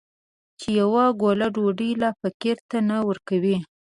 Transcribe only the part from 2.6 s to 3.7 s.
ته نه ورکوي.